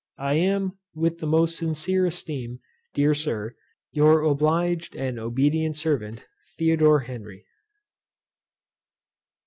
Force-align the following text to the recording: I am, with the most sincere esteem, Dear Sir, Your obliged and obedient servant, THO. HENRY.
I 0.17 0.33
am, 0.33 0.79
with 0.95 1.19
the 1.19 1.27
most 1.27 1.59
sincere 1.59 2.07
esteem, 2.07 2.57
Dear 2.95 3.13
Sir, 3.13 3.53
Your 3.91 4.23
obliged 4.23 4.95
and 4.95 5.19
obedient 5.19 5.77
servant, 5.77 6.25
THO. 6.57 6.97
HENRY. 7.05 7.45